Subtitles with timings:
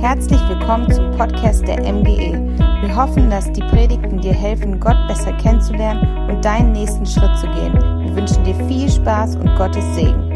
[0.00, 2.32] Herzlich willkommen zum Podcast der MGE.
[2.80, 7.46] Wir hoffen, dass die Predigten dir helfen, Gott besser kennenzulernen und deinen nächsten Schritt zu
[7.48, 7.74] gehen.
[7.74, 10.26] Wir wünschen dir viel Spaß und Gottes Segen.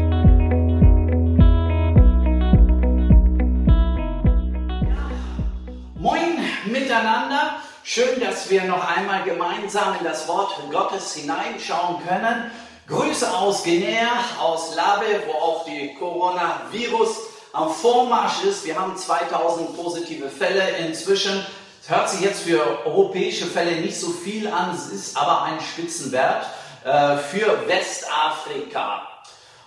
[5.95, 6.37] Moin
[6.67, 7.55] miteinander.
[7.81, 12.51] Schön, dass wir noch einmal gemeinsam in das Wort Gottes hineinschauen können.
[12.87, 18.65] Grüße aus Guinea, aus Labe, wo auch die Coronavirus am Vormarsch ist.
[18.65, 21.45] Wir haben 2000 positive Fälle inzwischen.
[21.81, 25.59] Es hört sich jetzt für europäische Fälle nicht so viel an, es ist aber ein
[25.61, 26.47] Spitzenwert
[26.83, 29.07] äh, für Westafrika.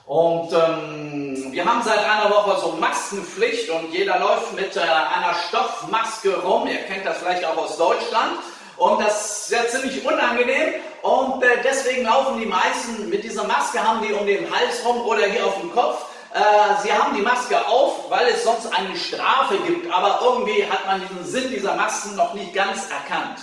[0.04, 5.34] Und ähm, wir haben seit einer Woche so Maskenpflicht und jeder läuft mit äh, einer
[5.48, 6.66] Stoffmaske rum.
[6.66, 8.38] Ihr kennt das vielleicht auch aus Deutschland.
[8.78, 10.74] Und das ist ja ziemlich unangenehm.
[11.02, 15.02] Und äh, deswegen laufen die meisten mit dieser Maske, haben die um den Hals rum
[15.02, 16.07] oder hier auf dem Kopf.
[16.34, 20.86] Äh, sie haben die Maske auf, weil es sonst eine Strafe gibt, aber irgendwie hat
[20.86, 23.40] man diesen Sinn dieser Masken noch nicht ganz erkannt.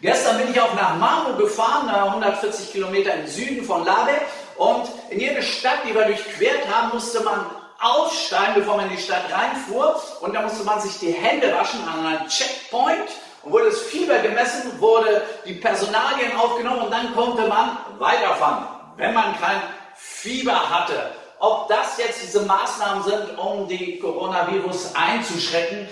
[0.00, 4.10] Gestern bin ich auch nach Marmo gefahren, 140 Kilometer im Süden von Labe
[4.56, 7.46] und in jede Stadt, die wir durchquert haben, musste man
[7.80, 11.80] aussteigen, bevor man in die Stadt reinfuhr und da musste man sich die Hände waschen
[11.88, 13.10] an einem Checkpoint
[13.42, 18.66] und wurde das Fieber gemessen, wurde die Personalien aufgenommen und dann konnte man weiterfahren,
[18.96, 19.62] wenn man kein
[19.96, 21.12] Fieber hatte.
[21.42, 25.88] Ob das jetzt diese Maßnahmen sind, um die Coronavirus einzuschrecken,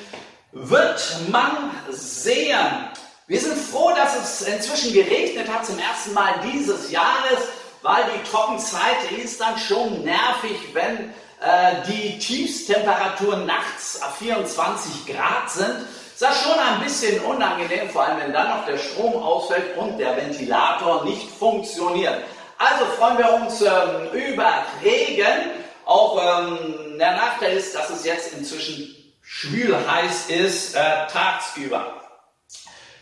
[0.52, 2.88] wird man sehen.
[3.26, 7.48] Wir sind froh, dass es inzwischen geregnet hat zum ersten Mal dieses Jahres,
[7.82, 15.50] weil die Trockenzeit ist dann schon nervig, wenn äh, die Tiefstemperaturen nachts auf 24 Grad
[15.50, 15.78] sind.
[16.14, 19.98] Ist das schon ein bisschen unangenehm, vor allem wenn dann noch der Strom ausfällt und
[19.98, 22.22] der Ventilator nicht funktioniert.
[22.60, 25.50] Also freuen wir uns ähm, über Regen.
[25.86, 32.02] Auch ähm, der Nachteil ist, dass es jetzt inzwischen schwül heiß ist äh, tagsüber.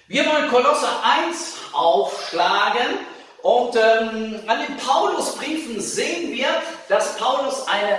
[0.07, 3.01] Wir wollen Kolosse 1 aufschlagen
[3.43, 6.51] und ähm, an den Paulusbriefen sehen wir,
[6.89, 7.99] dass Paulus eine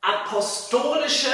[0.00, 1.28] apostolische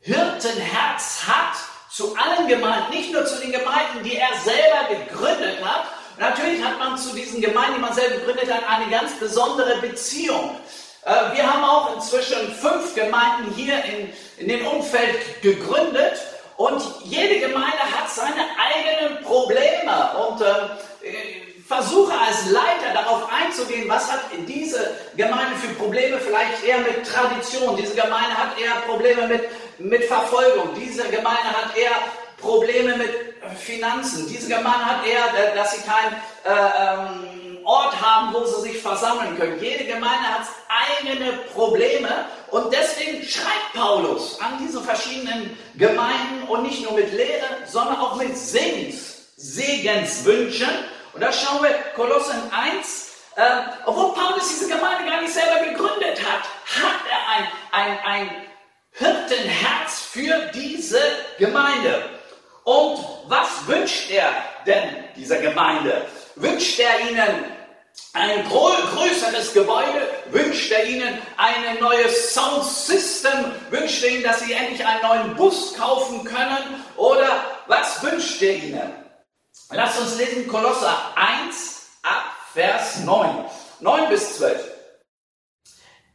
[0.00, 1.56] Hirtenherz hat
[1.90, 5.86] zu allen Gemeinden, nicht nur zu den Gemeinden, die er selber gegründet hat,
[6.18, 10.56] Natürlich hat man zu diesen Gemeinden, die man selber gegründet hat, eine ganz besondere Beziehung.
[11.04, 16.20] Äh, wir haben auch inzwischen fünf Gemeinden hier in, in dem Umfeld gegründet
[16.56, 24.10] und jede Gemeinde hat seine eigenen Probleme und äh, versuche als Leiter darauf einzugehen, was
[24.10, 29.48] hat diese Gemeinde für Probleme, vielleicht eher mit Tradition, diese Gemeinde hat eher Probleme mit,
[29.78, 31.90] mit Verfolgung, diese Gemeinde hat eher
[32.38, 33.10] Probleme mit
[33.58, 34.28] Finanzen.
[34.28, 36.14] Diese Gemeinde hat eher, dass sie keinen
[36.44, 39.60] äh, ähm, Ort haben, wo sie sich versammeln können.
[39.60, 46.82] Jede Gemeinde hat eigene Probleme und deswegen schreibt Paulus an diese verschiedenen Gemeinden und nicht
[46.82, 50.68] nur mit Lehre, sondern auch mit Segens, Segenswünschen.
[51.12, 53.42] Und da schauen wir Kolossen 1, äh,
[53.84, 56.42] obwohl Paulus diese Gemeinde gar nicht selber gegründet hat,
[56.84, 58.30] hat er ein, ein, ein
[58.92, 61.00] Hirtenherz für diese
[61.38, 62.15] Gemeinde.
[62.66, 64.28] Und was wünscht er
[64.66, 66.04] denn dieser Gemeinde?
[66.34, 67.44] Wünscht er ihnen
[68.12, 70.08] ein größeres Gebäude?
[70.30, 73.52] Wünscht er ihnen ein neues Soundsystem?
[73.70, 76.82] Wünscht er ihnen, dass sie endlich einen neuen Bus kaufen können?
[76.96, 78.92] Oder was wünscht er ihnen?
[79.70, 83.44] Lasst uns lesen Kolosser 1 ab Vers 9.
[83.78, 84.72] 9 bis 12.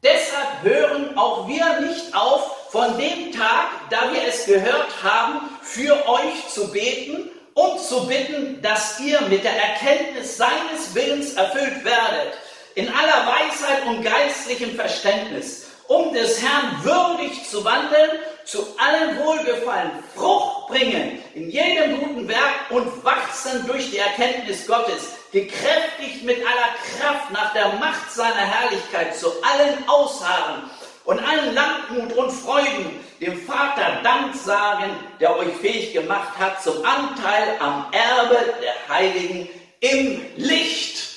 [0.03, 6.07] Deshalb hören auch wir nicht auf, von dem Tag, da wir es gehört haben, für
[6.07, 12.33] euch zu beten und zu bitten, dass ihr mit der Erkenntnis seines Willens erfüllt werdet,
[12.75, 18.11] in aller Weisheit und geistlichem Verständnis, um des Herrn würdig zu wandeln,
[18.45, 25.09] zu allem Wohlgefallen, Frucht bringen in jedem guten Werk und wachsen durch die Erkenntnis Gottes,
[25.31, 30.69] gekräftigt mit aller Kraft nach der Macht seiner Herrlichkeit, zu allen Ausharren
[31.05, 36.83] und allen Langmut und Freuden dem Vater Dank sagen, der euch fähig gemacht hat zum
[36.83, 39.47] Anteil am Erbe der Heiligen
[39.79, 41.09] im Licht.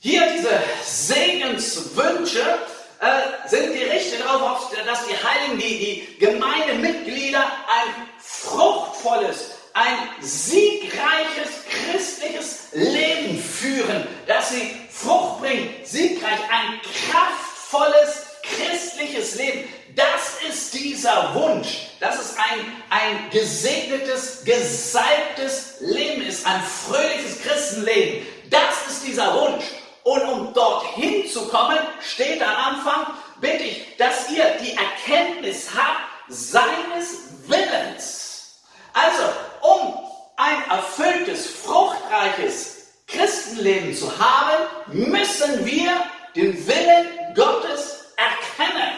[0.00, 2.40] Hier diese Segenswünsche
[3.00, 12.68] äh, sind gerichtet darauf, dass die Heiligen, die, die Gemeindemitglieder ein fruchtvolles, ein siegreiches christliches
[12.72, 16.80] Leben führen, dass sie Frucht bringen, siegreich, ein
[17.10, 22.60] kraftvolles christliches Leben, das ist dieser Wunsch, dass es ein,
[22.90, 28.26] ein gesegnetes, gesalbtes Leben ist, ein fröhliches Christenleben.
[28.50, 29.64] Das ist dieser Wunsch.
[30.04, 33.06] Und um dorthin zu kommen, steht am Anfang,
[33.40, 38.60] bitte ich, dass ihr die Erkenntnis habt seines Willens.
[38.92, 39.22] Also,
[39.62, 39.94] um
[40.36, 42.76] ein erfülltes, fruchtreiches
[43.06, 45.92] Christenleben zu haben, müssen wir
[46.34, 47.95] den Willen Gottes
[48.58, 48.92] erkennen.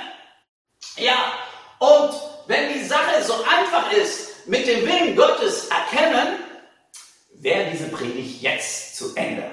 [0.96, 1.32] Ja,
[1.78, 2.14] und
[2.46, 6.38] wenn die Sache so einfach ist, mit dem Willen Gottes erkennen,
[7.34, 9.44] wäre diese Predigt jetzt zu Ende.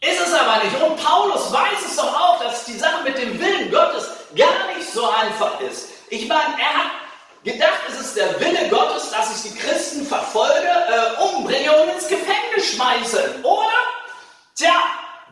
[0.00, 0.80] Ist es aber nicht.
[0.80, 4.88] Und Paulus weiß es doch auch, dass die Sache mit dem Willen Gottes gar nicht
[4.90, 5.88] so einfach ist.
[6.08, 6.90] Ich meine, er hat
[7.44, 12.08] gedacht, es ist der Wille Gottes, dass ich die Christen verfolge, äh, umbringe und ins
[12.08, 13.40] Gefängnis schmeiße.
[13.42, 13.70] Oder?
[14.56, 14.74] Tja,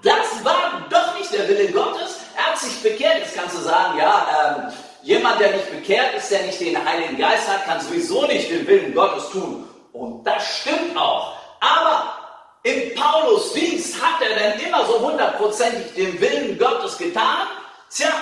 [0.02, 2.19] das war doch nicht der Wille Gottes.
[2.46, 3.18] Er sich bekehrt.
[3.18, 4.72] Jetzt kannst du sagen, ja, ähm,
[5.02, 8.66] jemand, der nicht bekehrt ist, der nicht den Heiligen Geist hat, kann sowieso nicht den
[8.66, 9.68] Willen Gottes tun.
[9.92, 11.34] Und das stimmt auch.
[11.60, 12.14] Aber
[12.62, 17.46] im Paulus Dienst hat er denn immer so hundertprozentig den Willen Gottes getan?
[17.90, 18.12] Tja,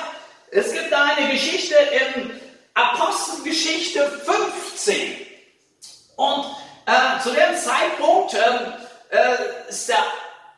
[0.50, 2.40] es gibt da eine Geschichte in
[2.74, 5.26] Apostelgeschichte 15.
[6.16, 6.46] Und
[6.86, 8.38] äh, zu dem Zeitpunkt äh,
[9.10, 10.04] äh, ist der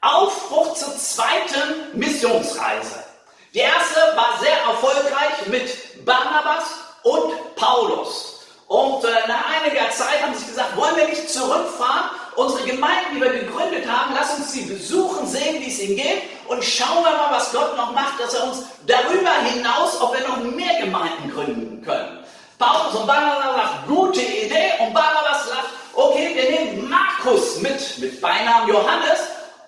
[0.01, 3.10] Aufbruch zur zweiten Missionsreise.
[3.55, 6.65] Die erste war sehr erfolgreich mit Barnabas
[7.03, 8.47] und Paulus.
[8.69, 13.21] Und äh, nach einiger Zeit haben sie gesagt, wollen wir nicht zurückfahren unsere Gemeinde, die
[13.21, 17.11] wir gegründet haben, lass uns sie besuchen, sehen, wie es ihnen geht und schauen wir
[17.11, 21.31] mal, was Gott noch macht, dass er uns darüber hinaus, ob wir noch mehr Gemeinden
[21.31, 22.25] gründen können.
[22.59, 28.21] Paulus und Barnabas sagt, gute Idee und Barnabas sagt, okay, wir nehmen Markus mit, mit
[28.21, 29.21] Beinamen Johannes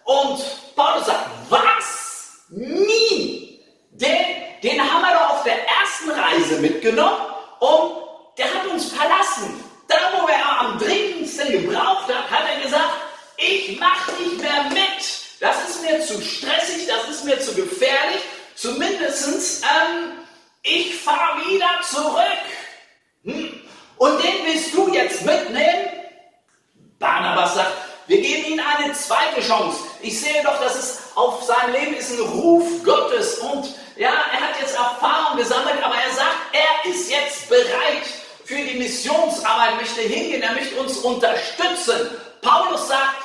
[0.04, 0.40] und
[0.76, 2.42] Paulus sagt, was?
[2.48, 3.41] Nie!
[4.02, 7.20] Den, den haben wir doch auf der ersten Reise mitgenommen
[7.60, 7.92] und
[8.36, 9.62] der hat uns verlassen.
[9.86, 12.90] Da, wo er am dringendsten gebraucht hat, hat er gesagt,
[13.36, 15.22] ich mache nicht mehr mit.
[15.38, 18.22] Das ist mir zu stressig, das ist mir zu gefährlich.
[18.56, 20.12] Zumindest, ähm,
[20.62, 22.44] ich fahre wieder zurück.
[23.24, 23.60] Hm.
[23.98, 25.88] Und den willst du jetzt mitnehmen?
[26.98, 27.72] Barnabas sagt,
[28.08, 29.78] wir geben ihm eine zweite Chance.
[30.00, 34.40] Ich sehe doch, dass es auf sein Leben ist ein Ruf Gottes und ja, er
[34.40, 38.02] hat jetzt Erfahrung gesammelt, aber er sagt, er ist jetzt bereit,
[38.44, 42.10] für die Missionsarbeit möchte hingehen, er möchte uns unterstützen.
[42.42, 43.22] Paulus sagt,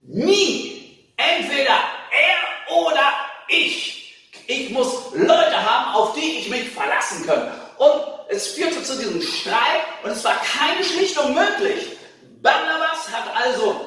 [0.00, 3.12] nie, entweder er oder
[3.48, 4.14] ich.
[4.46, 7.50] Ich muss Leute haben, auf die ich mich verlassen kann.
[7.78, 11.98] Und es führte zu diesem Streit und es war keine Schlichtung möglich.
[12.40, 13.84] Barnabas hat also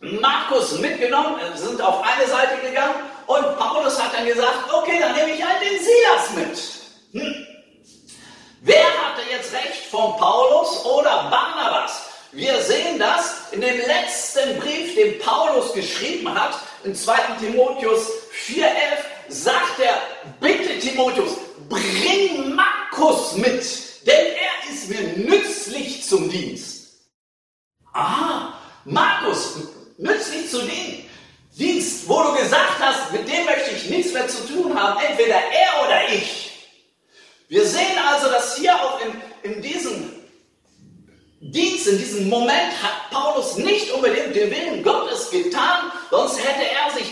[0.00, 5.32] Markus mitgenommen, sind auf eine Seite gegangen und Paulus hat dann gesagt, okay, dann nehme
[5.32, 6.30] ich halt den Silas
[7.12, 7.22] mit.
[7.22, 7.46] Hm.
[8.62, 12.06] Wer hatte jetzt recht von Paulus oder Barnabas?
[12.32, 17.14] Wir sehen das in dem letzten Brief, den Paulus geschrieben hat, in 2.
[17.40, 18.08] Timotheus
[18.46, 18.66] 4,11,
[19.28, 20.02] sagt er,
[20.40, 21.32] bitte Timotheus,
[21.68, 23.64] bring Markus mit,
[24.06, 26.98] denn er ist mir nützlich zum Dienst.
[27.92, 28.52] Ah,
[28.84, 29.54] Markus,
[29.96, 31.05] nützlich zu dienen.
[31.58, 35.36] Dienst, wo du gesagt hast, mit dem möchte ich nichts mehr zu tun haben, entweder
[35.36, 36.52] er oder ich.
[37.48, 40.12] Wir sehen also, dass hier auch in, in diesem
[41.40, 46.90] Dienst, in diesem Moment hat Paulus nicht unbedingt den Willen Gottes getan, sonst hätte er
[46.92, 47.06] sich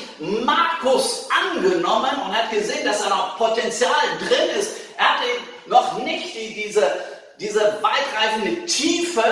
[0.45, 4.73] Markus angenommen und hat gesehen, dass da noch Potenzial drin ist.
[4.99, 5.25] Er hatte
[5.67, 6.93] noch nicht die, diese,
[7.41, 9.25] diese weitreifende Tiefe,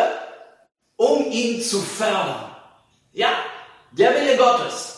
[0.97, 2.55] um ihn zu fördern.
[3.13, 3.31] Ja,
[3.93, 4.92] der Wille Gottes.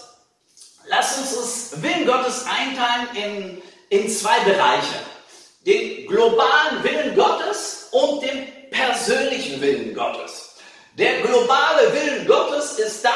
[0.97, 1.35] Lass uns
[1.73, 4.95] das Willen Gottes einteilen in, in zwei Bereiche
[5.67, 10.55] den globalen Willen Gottes und den persönlichen Willen Gottes.
[10.97, 13.13] Der globale Willen Gottes ist das,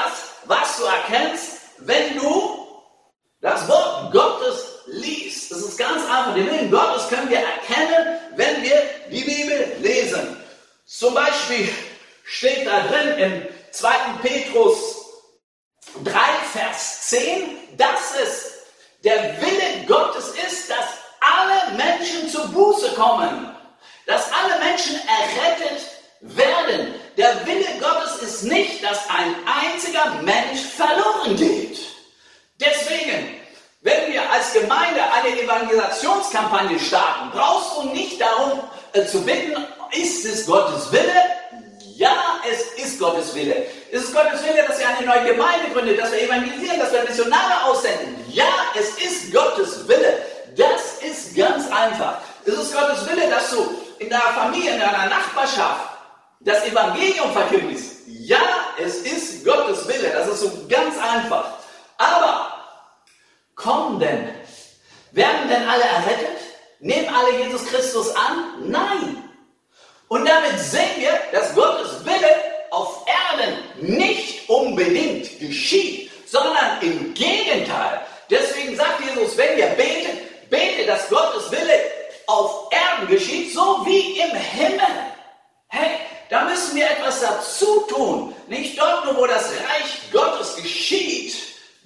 [0.47, 2.66] was du erkennst, wenn du
[3.40, 5.52] das Wort Gottes liest.
[5.52, 6.35] Das ist ganz einfach.
[6.35, 8.82] Den Willen Gottes können wir erkennen, wenn wir
[9.12, 10.37] die Bibel lesen.
[10.85, 11.68] Zum Beispiel
[12.25, 13.88] steht da drin im 2.
[14.23, 14.98] Petrus
[16.04, 16.12] 3,
[16.52, 18.52] Vers 10, dass es
[19.04, 20.87] der Wille Gottes ist, dass
[21.21, 23.54] alle Menschen zur Buße kommen,
[24.07, 25.87] dass alle Menschen errettet
[26.21, 26.95] werden.
[27.16, 31.78] Der Wille Gottes ist nicht, dass ein einziger Mensch verloren geht.
[32.61, 33.40] Deswegen,
[33.83, 38.61] wenn wir als Gemeinde eine Evangelisationskampagne starten, brauchst du nicht darum
[38.92, 41.23] äh, zu bitten, ist es Gottes Wille?
[41.99, 43.67] Ja, es ist Gottes Wille.
[43.90, 47.02] Ist es Gottes Wille, dass wir eine neue Gemeinde gründen, dass wir evangelisieren, dass wir
[47.02, 48.25] Missionare aussenden?
[48.28, 48.47] Ja,
[48.78, 50.23] es ist Gottes Wille.
[50.57, 52.21] Das ist ganz einfach.
[52.45, 55.88] Es ist Gottes Wille, dass du in deiner Familie, in deiner Nachbarschaft
[56.38, 57.97] das Evangelium verkündest.
[58.07, 58.43] Ja,
[58.78, 60.11] es ist Gottes Wille.
[60.11, 61.55] Das ist so ganz einfach.
[61.97, 62.52] Aber
[63.57, 64.28] kommen denn,
[65.11, 66.38] werden denn alle errettet?
[66.78, 68.71] Nehmen alle Jesus Christus an?
[68.71, 69.27] Nein.
[70.09, 72.35] Und damit sehen wir, dass Gottes Wille
[72.71, 78.00] auf Erden nicht unbedingt geschieht, sondern im Gegenteil.
[78.31, 81.81] Deswegen sagt Jesus, wenn ihr betet, bete, dass Gottes Wille
[82.27, 84.81] auf Erden geschieht, so wie im Himmel.
[85.69, 85.99] Hey,
[86.31, 88.35] da müssen wir etwas dazu tun.
[88.49, 91.37] Nicht dort nur, wo das Reich Gottes geschieht,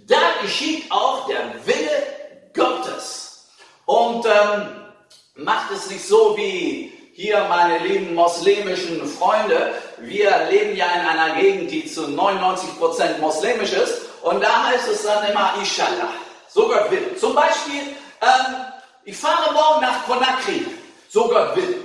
[0.06, 2.06] da geschieht auch der Wille
[2.54, 3.46] Gottes.
[3.86, 4.82] Und ähm,
[5.34, 9.74] macht es nicht so wie hier meine lieben muslimischen Freunde.
[9.98, 14.02] Wir leben ja in einer Gegend, die zu 99% muslimisch ist.
[14.22, 16.12] Und da heißt es dann immer Inshallah.
[16.48, 17.16] So Gott will.
[17.18, 17.80] Zum Beispiel,
[18.20, 18.56] ähm,
[19.04, 20.66] ich fahre morgen nach Conakry.
[21.08, 21.82] So Gott will.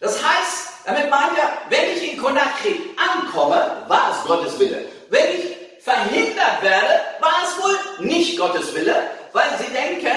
[0.00, 4.86] Das heißt, damit meint er, wenn ich in Conakry ankomme, war es Gottes Wille.
[5.10, 8.94] Wenn ich verhindert werde, war es wohl nicht Gottes Wille,
[9.32, 10.16] weil sie denken,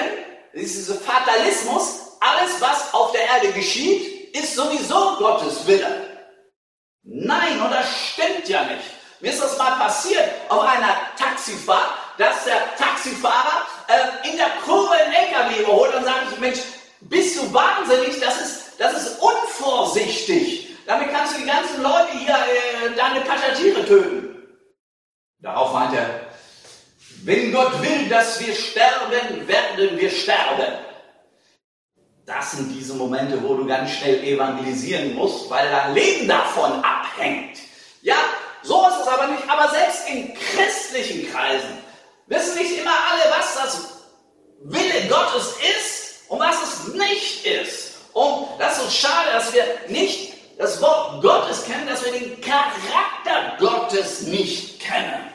[0.54, 6.08] dieser Fatalismus, alles was auf der Erde geschieht, ist sowieso Gottes Wille.
[7.02, 8.84] Nein, und das stimmt ja nicht.
[9.20, 14.92] Mir ist das mal passiert auf einer Taxifahrt, dass der Taxifahrer äh, in der Kurve
[14.92, 16.58] einen LKW überholt und sagt, Mensch,
[17.00, 18.18] bist du wahnsinnig?
[18.20, 20.76] Das ist, das ist unvorsichtig.
[20.86, 24.32] Damit kannst du die ganzen Leute hier, äh, deine Passagiere töten.
[25.38, 26.08] Darauf meint er,
[27.24, 30.78] wenn Gott will, dass wir sterben, werden wir sterben.
[32.34, 37.58] Das sind diese Momente, wo du ganz schnell evangelisieren musst, weil dein Leben davon abhängt.
[38.02, 38.16] Ja,
[38.62, 39.42] so ist es aber nicht.
[39.48, 41.78] Aber selbst in christlichen Kreisen
[42.26, 43.88] wissen nicht immer alle, was das
[44.64, 47.92] Wille Gottes ist und was es nicht ist.
[48.12, 52.40] Und das ist so schade, dass wir nicht das Wort Gottes kennen, dass wir den
[52.40, 55.28] Charakter Gottes nicht kennen.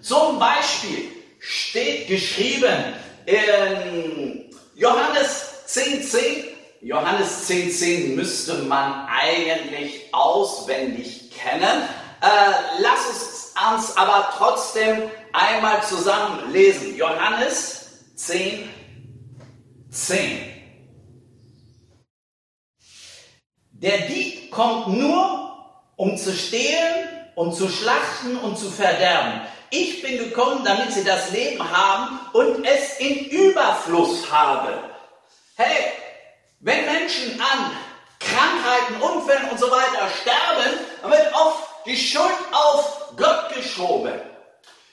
[0.00, 2.94] Zum Beispiel steht geschrieben
[3.26, 4.43] in
[4.74, 6.44] Johannes 10,10, 10,
[6.80, 11.82] Johannes 10,10 10 müsste man eigentlich auswendig kennen.
[12.20, 16.96] Äh, lass es uns aber trotzdem einmal zusammen lesen.
[16.96, 18.68] Johannes 10,
[19.90, 20.38] 10.
[23.70, 29.42] Der Dieb kommt nur, um zu stehlen und zu schlachten und zu verderben.
[29.76, 34.72] Ich bin gekommen, damit sie das Leben haben und es in Überfluss haben.
[35.56, 35.90] Hey,
[36.60, 37.72] wenn Menschen an
[38.20, 44.14] Krankheiten, Unfällen und so weiter sterben, dann wird oft die Schuld auf Gott geschoben.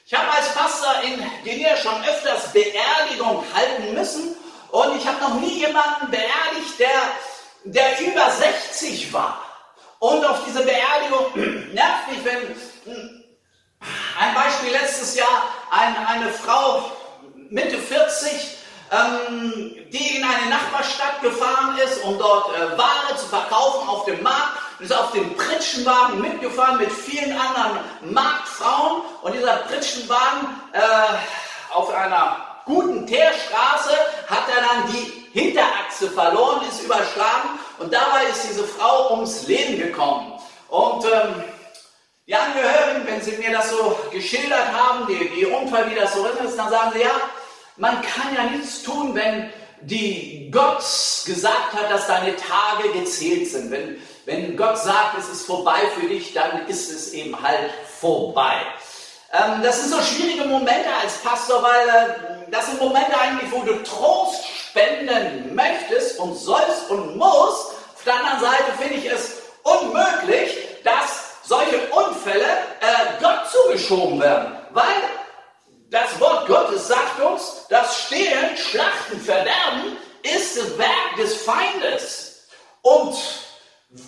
[0.08, 4.36] Ich habe als Pastor in Guinea schon öfters Beerdigung halten müssen
[4.72, 6.90] und ich habe noch nie jemanden beerdigt, der
[7.66, 9.46] der über 60 war.
[10.00, 11.28] Und auf diese Beerdigung
[11.76, 13.21] nervt mich, wenn hm,
[14.20, 16.92] ein Beispiel letztes Jahr eine, eine Frau
[17.50, 18.58] Mitte 40,
[18.92, 24.22] ähm, die in eine Nachbarstadt gefahren ist, um dort äh, Ware zu verkaufen auf dem
[24.22, 29.02] Markt, ist auf dem Pritschenwagen mitgefahren mit vielen anderen Marktfrauen.
[29.22, 33.92] Und dieser Pritschenwagen äh, auf einer guten Teerstraße
[34.28, 37.60] hat er dann die Hinterachse verloren, ist überschlagen.
[37.80, 40.34] Und dabei ist diese Frau ums Leben gekommen.
[40.70, 41.44] Und ähm,
[42.32, 46.26] die Angehörigen, wenn sie mir das so geschildert haben, die, die Unfall, wie das so
[46.26, 47.12] ist, dann sagen sie, ja,
[47.76, 50.82] man kann ja nichts tun, wenn die Gott
[51.26, 53.70] gesagt hat, dass deine Tage gezählt sind.
[53.70, 57.70] Wenn, wenn Gott sagt, es ist vorbei für dich, dann ist es eben halt
[58.00, 58.62] vorbei.
[59.34, 63.62] Ähm, das sind so schwierige Momente als Pastor, weil äh, das sind Momente eigentlich, wo
[63.64, 67.72] du Trost spenden möchtest und sollst und musst.
[67.94, 74.56] Auf der anderen Seite finde ich es unmöglich, dass solche Unfälle äh, Gott zugeschoben werden,
[74.70, 74.86] weil
[75.90, 82.48] das Wort Gottes sagt uns, das Stehlen, Schlachten, Verderben ist das Werk des Feindes.
[82.84, 83.18] Und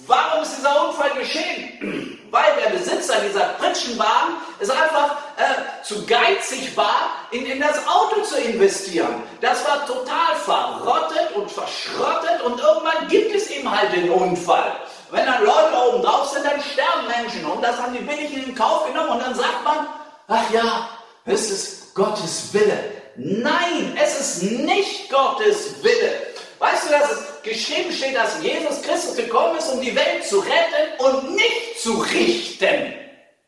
[0.08, 2.20] warum ist dieser Unfall geschehen?
[2.32, 8.22] Weil der Besitzer dieser Pritschenwagen es einfach äh, zu geizig war, in, in das Auto
[8.22, 9.22] zu investieren.
[9.42, 14.72] Das war total verrottet und verschrottet und irgendwann gibt es eben halt den Unfall.
[15.14, 18.46] Wenn dann Leute oben drauf sind, dann sterben Menschen und das haben die billig in
[18.46, 19.88] den Kauf genommen und dann sagt man,
[20.28, 20.90] ach ja,
[21.26, 22.80] es ist Gottes Wille.
[23.16, 26.34] Nein, es ist nicht Gottes Wille.
[26.58, 30.40] Weißt du, dass es geschrieben steht, dass Jesus Christus gekommen ist, um die Welt zu
[30.40, 32.96] retten und nicht zu richten?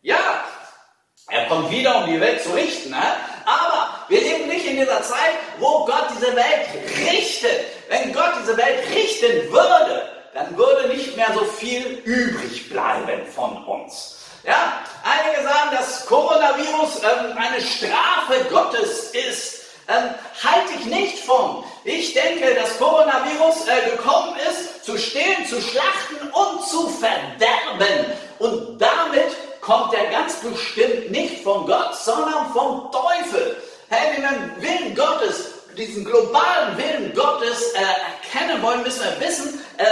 [0.03, 0.43] Ja,
[1.29, 2.91] er kommt wieder, um die Welt zu richten.
[2.91, 3.01] Ne?
[3.43, 7.65] Aber wir leben nicht in dieser Zeit, wo Gott diese Welt richtet.
[7.89, 13.63] Wenn Gott diese Welt richten würde, dann würde nicht mehr so viel übrig bleiben von
[13.65, 14.17] uns.
[14.43, 19.61] Ja, einige sagen, dass Coronavirus ähm, eine Strafe Gottes ist.
[19.87, 20.09] Ähm,
[20.43, 21.63] halte ich nicht von.
[21.85, 28.05] Ich denke, dass Coronavirus äh, gekommen ist, zu stehlen, zu schlachten und zu verderben.
[28.39, 33.55] Und damit kommt er ganz bestimmt nicht von Gott, sondern vom Teufel.
[33.89, 37.79] Hey, wenn wir den Willen Gottes, diesen globalen Willen Gottes äh,
[38.37, 39.85] erkennen wollen, müssen wir wissen, äh,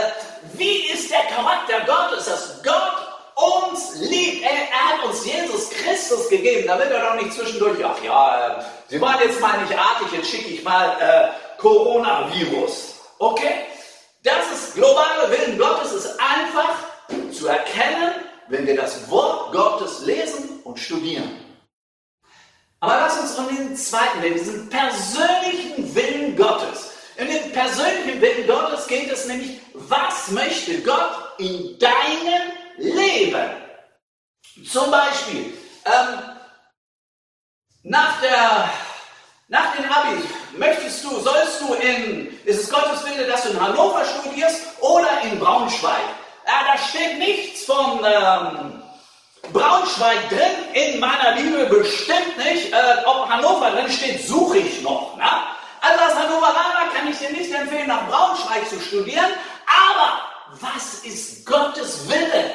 [0.53, 4.43] wie ist der Charakter Gottes, dass Gott uns liebt.
[4.43, 8.63] Er, er, hat uns Jesus Christus gegeben, damit er doch nicht zwischendurch, ach ja, äh,
[8.88, 12.95] Sie waren jetzt mal nicht artig, jetzt schicke ich mal äh, Coronavirus.
[13.19, 13.65] Okay?
[14.23, 16.75] Das ist globale Willen Gottes, ist einfach
[17.31, 18.13] zu erkennen,
[18.47, 21.39] wenn wir das Wort Gottes lesen und studieren.
[22.79, 26.91] Aber lass uns um den zweiten Willen, diesen persönlichen Willen Gottes.
[27.15, 33.51] In dem persönlichen Willen Gottes geht es nämlich, was möchte Gott in deinem Leben?
[34.67, 35.53] Zum Beispiel,
[35.86, 36.20] ähm,
[37.84, 38.70] nach, der,
[39.48, 40.24] nach den Abi,
[40.58, 45.22] möchtest du, sollst du in, ist es Gottes Wille, dass du in Hannover studierst oder
[45.24, 46.01] in Braunschweig?
[46.48, 48.82] Ja, da steht nichts von ähm,
[49.51, 50.39] Braunschweig drin,
[50.74, 52.74] in meiner Bibel bestimmt nicht.
[52.74, 55.15] Äh, ob Hannover drin steht, suche ich noch.
[55.17, 55.24] Ne?
[55.83, 59.33] Also als Hannoveraner kann ich dir nicht empfehlen, nach Braunschweig zu studieren,
[59.67, 60.21] aber
[60.61, 62.53] was ist Gottes Wille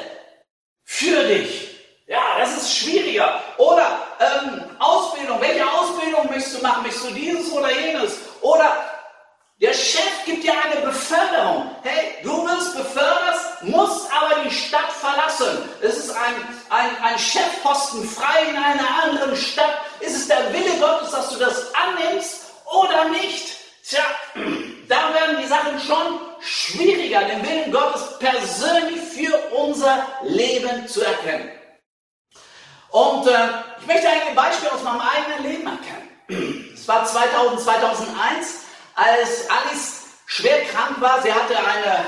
[0.83, 1.69] für dich?
[2.07, 3.39] Ja, das ist schwieriger.
[3.57, 5.39] Oder ähm, Ausbildung.
[5.39, 6.81] Welche Ausbildung möchtest du machen?
[6.81, 8.17] Möchtest du dieses oder jenes?
[8.41, 8.75] Oder
[9.61, 11.69] der Chef gibt dir eine Beförderung.
[11.83, 15.69] Hey, du wirst befördert, musst aber die Stadt verlassen.
[15.81, 16.33] Es ist ein,
[16.71, 19.81] ein, ein Chefposten frei in einer anderen Stadt.
[19.99, 23.57] Ist es der Wille Gottes, dass du das annimmst oder nicht?
[23.87, 24.03] Tja,
[24.87, 31.51] da werden die Sachen schon schwieriger, den Willen Gottes persönlich für unser Leben zu erkennen.
[32.91, 33.31] Und äh,
[33.79, 36.71] ich möchte ein Beispiel aus meinem eigenen Leben erkennen.
[36.73, 38.59] Es war 2000, 2001
[38.95, 42.05] als Alice schwer krank war, sie hatte eine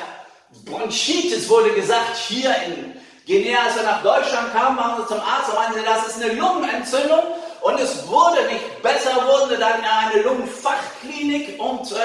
[0.66, 5.50] Bronchitis, wurde gesagt, hier in Guinea, als er nach Deutschland kam, waren sie zum Arzt
[5.50, 7.24] und meinten das ist eine Lungenentzündung
[7.62, 11.96] und es wurde nicht besser, wurde dann in eine Lungenfachklinik und äh,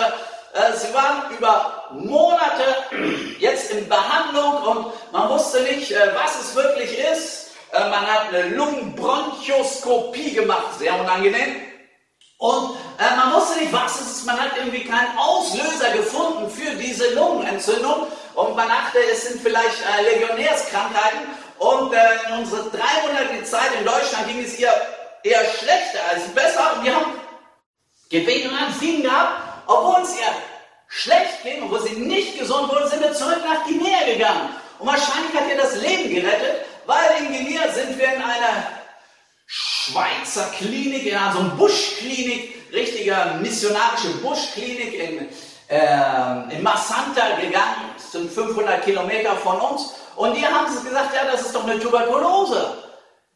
[0.57, 2.65] äh, sie waren über Monate
[3.39, 7.51] jetzt in Behandlung und man wusste nicht, äh, was es wirklich ist.
[7.73, 11.57] Äh, man hat eine Lungenbronchoskopie gemacht, sehr unangenehm.
[12.39, 14.27] Und äh, man wusste nicht, was es ist.
[14.27, 18.07] Man hat irgendwie keinen Auslöser gefunden für diese Lungenentzündung.
[18.35, 21.21] Und man dachte, es sind vielleicht Legionärskrankheiten.
[21.59, 24.71] Und in unserer dreimonatige Zeit in Deutschland ging es ihr
[25.27, 26.79] eher schlechter als besser.
[26.83, 27.13] Wir haben
[28.09, 29.43] gebeten und Frieden gehabt.
[29.67, 30.33] Obwohl es ihr
[30.89, 34.51] schlecht ging, obwohl sie nicht gesund wurde, sind wir zurück nach Guinea gegangen.
[34.79, 38.69] Und wahrscheinlich hat ihr das Leben gerettet, weil in Guinea sind wir in einer
[39.47, 45.29] Schweizer Klinik, in so einer Buschklinik, richtiger missionarische Buschklinik in,
[45.69, 49.95] äh, in Massanta gegangen, sind 500 Kilometer von uns.
[50.15, 52.86] Und die haben gesagt, ja, das ist doch eine Tuberkulose.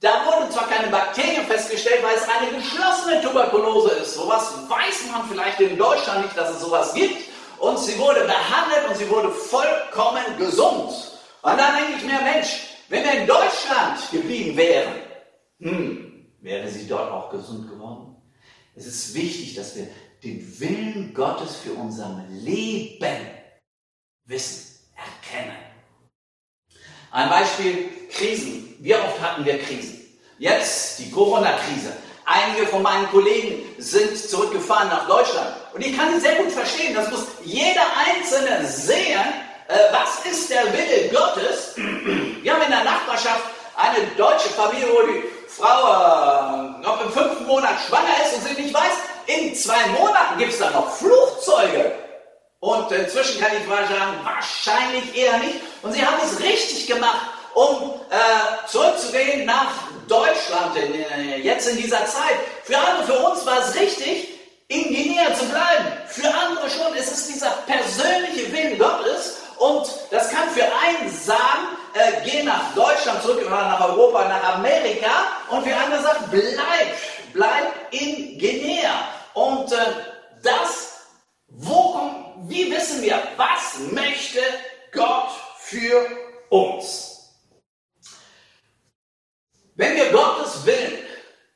[0.01, 4.15] Da wurden zwar keine Bakterien festgestellt, weil es eine geschlossene Tuberkulose ist.
[4.15, 7.29] Sowas weiß man vielleicht in Deutschland nicht, dass es sowas gibt.
[7.59, 10.91] Und sie wurde behandelt und sie wurde vollkommen gesund.
[11.43, 14.95] Und dann denke ich mir, Mensch, wenn wir in Deutschland geblieben wären,
[15.59, 18.17] hm, wäre sie dort auch gesund geworden.
[18.75, 19.87] Es ist wichtig, dass wir
[20.25, 23.29] den Willen Gottes für unser Leben
[24.25, 25.57] wissen, erkennen.
[27.13, 28.77] Ein Beispiel, Krisen.
[28.81, 29.97] Wie oft hatten wir Krisen?
[30.39, 31.93] Jetzt die Corona-Krise.
[32.25, 35.49] Einige von meinen Kollegen sind zurückgefahren nach Deutschland.
[35.75, 36.95] Und ich kann sie sehr gut verstehen.
[36.95, 39.21] Das muss jeder Einzelne sehen.
[39.67, 41.75] Äh, was ist der Wille Gottes?
[41.77, 43.43] Wir haben in der Nachbarschaft
[43.77, 48.63] eine deutsche Familie, wo die Frau äh, noch im fünften Monat schwanger ist und sie
[48.63, 48.93] nicht weiß,
[49.27, 51.93] in zwei Monaten gibt es da noch Flugzeuge.
[52.61, 55.61] Und inzwischen kann ich mal sagen, wahrscheinlich eher nicht.
[55.83, 59.73] Und sie haben es richtig gemacht, um äh, zurückzugehen nach
[60.09, 62.37] Deutschland in, äh, jetzt in dieser Zeit.
[62.65, 64.29] Für andere, für uns war es richtig,
[64.69, 65.87] in Guinea zu bleiben.
[66.07, 66.95] Für andere schon.
[66.97, 69.39] Es ist dieser persönliche Willen Gottes.
[69.59, 75.11] Und das kann für einen sagen, äh, geh nach Deutschland zurück nach Europa, nach Amerika.
[75.51, 76.95] Und für andere sagt, bleib,
[77.33, 79.09] bleib in Guinea.
[79.35, 79.77] Und äh,
[80.43, 81.01] das,
[81.49, 82.01] wo,
[82.47, 84.41] wie wissen wir, was möchte
[84.93, 85.31] Gott
[85.71, 86.07] für
[86.49, 87.31] uns?
[89.77, 90.99] Wenn wir Gottes Willen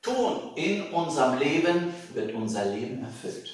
[0.00, 3.50] tun in unserem Leben, wird unser Leben erfüllt.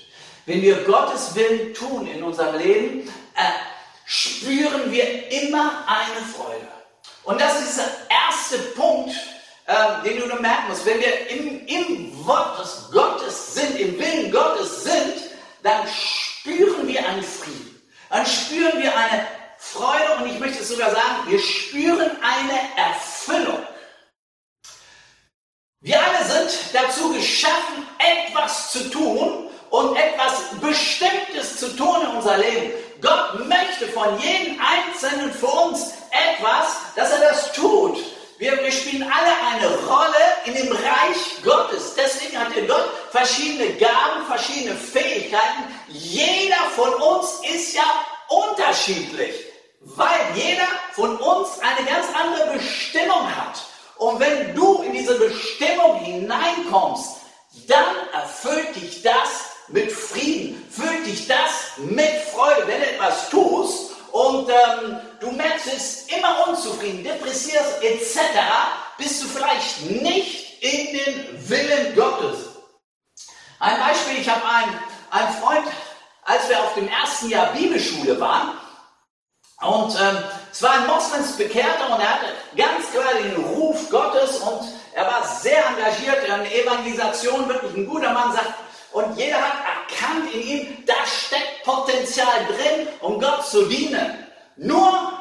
[0.47, 3.43] Wenn wir Gottes Willen tun in unserem Leben, äh,
[4.05, 6.69] spüren wir immer eine Freude.
[7.25, 9.15] Und das ist der erste Punkt,
[9.67, 10.85] äh, den du merken musst.
[10.85, 15.15] Wenn wir im, im Wort des Gottes sind, im Willen Gottes sind,
[15.63, 17.81] dann spüren wir einen Frieden.
[18.09, 19.27] Dann spüren wir eine
[19.61, 23.59] Freude und ich möchte sogar sagen, wir spüren eine Erfüllung.
[25.83, 32.39] Wir alle sind dazu geschaffen, etwas zu tun und etwas Bestimmtes zu tun in unser
[32.39, 32.73] Leben.
[33.01, 37.99] Gott möchte von jedem Einzelnen für uns etwas, dass er das tut.
[38.39, 41.95] Wir, wir spielen alle eine Rolle in dem Reich Gottes.
[41.95, 45.65] Deswegen hat der Gott verschiedene Gaben, verschiedene Fähigkeiten.
[45.89, 47.85] Jeder von uns ist ja
[48.29, 49.50] unterschiedlich,
[49.81, 53.63] weil jeder von uns eine ganz andere Bestimmung hat.
[53.97, 57.17] Und wenn du in diese Bestimmung hineinkommst,
[57.67, 63.91] dann erfüllt dich das mit Frieden, füllt dich das mit Freude, wenn du etwas tust
[64.13, 68.21] und ähm, du merkst, du bist immer unzufrieden, depressierst etc.,
[68.99, 72.49] bist du vielleicht nicht in den Willen Gottes.
[73.59, 74.79] Ein Beispiel, ich habe einen,
[75.11, 75.67] einen Freund,
[76.25, 78.53] als wir auf dem ersten Jahr Bibelschule waren,
[79.61, 80.19] und ähm,
[80.51, 84.61] es war ein Moslems Bekehrter und er hatte ganz klar den Ruf Gottes und
[84.95, 88.55] er war sehr engagiert in Evangelisation, wirklich ein guter Mann, sagt,
[88.93, 94.27] und jeder hat erkannt in ihm, da steckt Potenzial drin, um Gott zu dienen.
[94.57, 95.13] Nur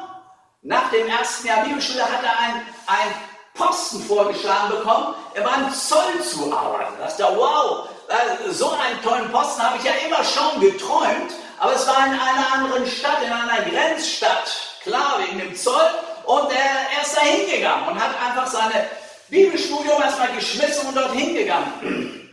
[0.62, 3.14] nach dem ersten Jahr Bibelschule hat er einen,
[3.54, 6.94] Posten vorgeschlagen bekommen, er war im Zoll zu arbeiten.
[6.98, 11.74] Da dachte wow, äh, so einen tollen Posten habe ich ja immer schon geträumt, aber
[11.74, 14.50] es war in einer anderen Stadt, in einer Grenzstadt,
[14.82, 15.90] klar, wegen dem Zoll.
[16.24, 18.88] Und er, ist da hingegangen und hat einfach seine
[19.28, 22.30] Bibelstudium erstmal geschmissen und dort hingegangen.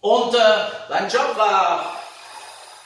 [0.00, 0.38] Und äh,
[0.88, 1.94] sein Job war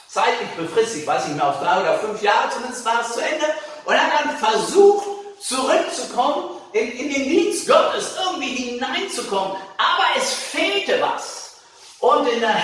[0.09, 3.21] zeitlich befristet, ich weiß nicht mehr, auf drei oder fünf Jahre zumindest war es zu
[3.21, 3.47] Ende.
[3.85, 5.07] Und er hat dann versucht,
[5.41, 9.57] zurückzukommen, in, in den Dienst Gottes irgendwie hineinzukommen.
[9.77, 11.61] Aber es fehlte was.
[12.01, 12.62] Und in der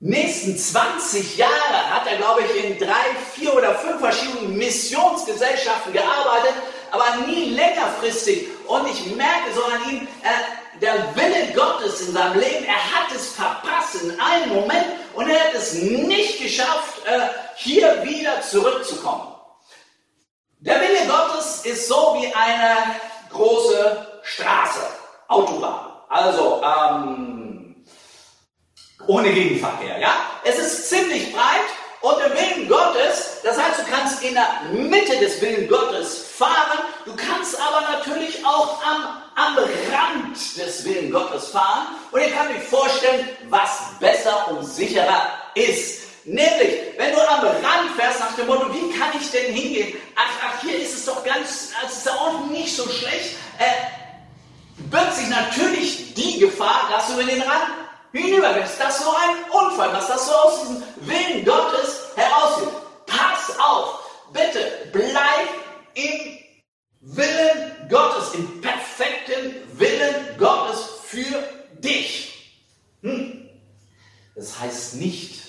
[0.00, 2.94] nächsten 20 Jahre hat er, glaube ich, in drei,
[3.34, 6.54] vier oder fünf verschiedenen Missionsgesellschaften gearbeitet,
[6.90, 8.48] aber nie längerfristig.
[8.66, 13.10] Und ich merke so an ihm, äh, der Wille Gottes in seinem Leben, er hat
[13.14, 19.34] es verpasst in einem Moment und er hat es nicht geschafft, äh, hier wieder zurückzukommen.
[20.60, 22.76] Der Wille Gottes ist so wie eine
[23.30, 24.80] große Straße,
[25.26, 25.92] Autobahn.
[26.08, 27.37] Also, ähm,
[29.08, 29.98] ohne Gegenverkehr.
[29.98, 30.14] Ja?
[30.44, 31.66] Es ist ziemlich breit
[32.00, 36.78] und im Willen Gottes, das heißt, du kannst in der Mitte des Willen Gottes fahren,
[37.04, 41.86] du kannst aber natürlich auch am, am Rand des Willen Gottes fahren.
[42.12, 46.02] Und ihr könnt euch vorstellen, was besser und sicherer ist.
[46.24, 49.96] Nämlich, wenn du am Rand fährst nach dem Motto, wie kann ich denn hingehen?
[50.14, 53.34] Ach, ach hier ist es doch ganz, es ist da unten nicht so schlecht.
[53.58, 57.77] Äh, birgt sich natürlich die Gefahr, dass du über den Rand
[58.12, 62.68] hinübergehst, dass so ein Unfall, dass das so aus diesem Willen Gottes herausgeht.
[63.06, 64.00] Pass auf,
[64.32, 65.48] bitte bleib
[65.94, 66.38] im
[67.00, 71.42] Willen Gottes, im perfekten Willen Gottes für
[71.78, 72.58] dich.
[73.02, 73.48] Hm.
[74.34, 75.40] Das heißt nicht,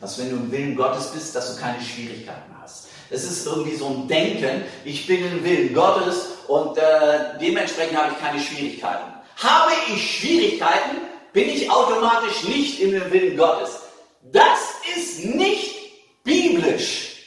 [0.00, 2.88] dass wenn du im Willen Gottes bist, dass du keine Schwierigkeiten hast.
[3.08, 8.12] Es ist irgendwie so ein Denken, ich bin im Willen Gottes und äh, dementsprechend habe
[8.12, 9.12] ich keine Schwierigkeiten.
[9.36, 10.98] Habe ich Schwierigkeiten,
[11.36, 13.80] bin ich automatisch nicht in dem Willen Gottes.
[14.22, 14.58] Das
[14.96, 17.26] ist nicht biblisch.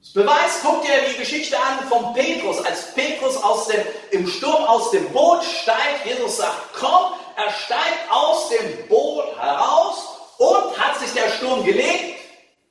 [0.00, 2.64] Das Beweis, guck dir die Geschichte an von Petrus.
[2.64, 8.10] Als Petrus aus dem, im Sturm aus dem Boot steigt, Jesus sagt, komm, er steigt
[8.10, 9.98] aus dem Boot heraus
[10.38, 12.20] und hat sich der Sturm gelegt?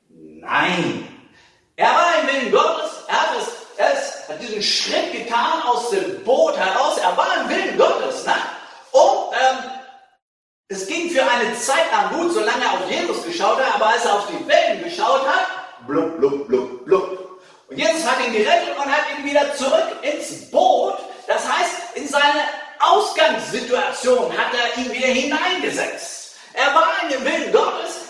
[0.09, 1.07] Nein.
[1.75, 6.23] Er war im Willen Gottes, er hat, es, er hat diesen Schritt getan aus dem
[6.23, 8.25] Boot heraus, er war im Willen Gottes.
[8.25, 8.33] Ne?
[8.91, 9.78] Und ähm,
[10.71, 14.05] es ging für eine Zeit lang gut, solange er auf Jesus geschaut hat, aber als
[14.05, 17.41] er auf die Wellen geschaut hat, blub, blub, blub, blub.
[17.67, 20.95] Und Jesus hat ihn gerettet und hat ihn wieder zurück ins Boot.
[21.25, 22.43] Das heißt, in seine
[22.79, 26.35] Ausgangssituation hat er ihn wieder hineingesetzt.
[26.53, 28.01] Er war in dem Willen Gottes.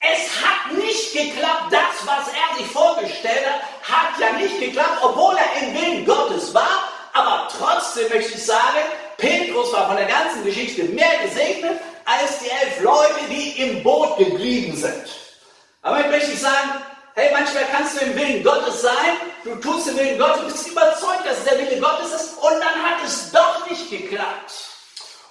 [0.00, 1.70] Es hat nicht geklappt.
[1.70, 6.54] Das, was er sich vorgestellt hat, hat ja nicht geklappt, obwohl er im Willen Gottes
[6.54, 6.88] war.
[7.12, 8.84] Aber trotzdem möchte ich sagen,
[9.16, 14.16] Petrus war von der ganzen Geschichte mehr gesegnet als die elf Leute, die im Boot
[14.16, 15.04] geblieben sind.
[15.82, 16.70] Aber ich möchte sagen,
[17.14, 21.26] hey, manchmal kannst du im Willen Gottes sein, du tust den Willen Gottes, bist überzeugt,
[21.26, 24.52] dass es der Wille Gottes ist und dann hat es doch nicht geklappt.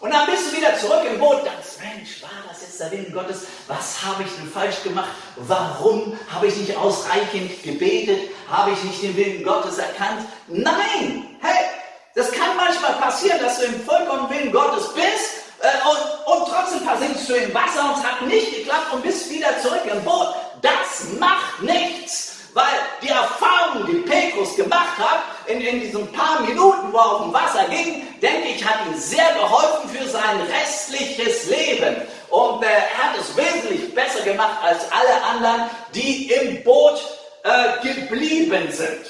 [0.01, 3.13] Und dann bist du wieder zurück im Boot, denkst, Mensch, war das jetzt der Willen
[3.13, 3.43] Gottes?
[3.67, 5.09] Was habe ich denn falsch gemacht?
[5.37, 8.29] Warum habe ich nicht ausreichend gebetet?
[8.51, 10.27] Habe ich nicht den Willen Gottes erkannt?
[10.47, 11.37] Nein!
[11.41, 11.65] Hey,
[12.13, 17.29] das kann manchmal passieren, dass du im vollkommenen Willen Gottes bist und, und trotzdem versinkst
[17.29, 20.35] du im Wasser und es hat nicht geklappt und bist wieder zurück im Boot.
[20.61, 22.33] Das das macht nichts.
[22.53, 22.63] Weil
[23.01, 27.33] die Erfahrung, die Petrus gemacht hat, in, in diesen paar Minuten, wo er auf dem
[27.33, 31.97] Wasser ging, denke ich, hat ihm sehr geholfen für sein restliches Leben.
[32.29, 37.01] Und äh, er hat es wesentlich besser gemacht als alle anderen, die im Boot
[37.43, 39.05] äh, geblieben sind.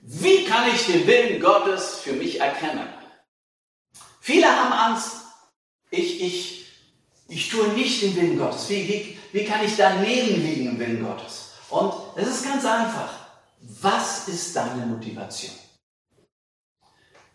[0.00, 2.88] Wie kann ich den Willen Gottes für mich erkennen?
[4.28, 5.12] Viele haben Angst,
[5.90, 6.66] ich, ich,
[7.28, 8.68] ich tue nicht den Willen Gottes.
[8.68, 11.52] Wie, wie, wie kann ich daneben liegen im Willen Gottes?
[11.70, 13.08] Und es ist ganz einfach.
[13.80, 15.54] Was ist deine Motivation?